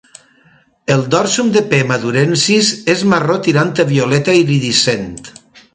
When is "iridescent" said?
4.45-5.11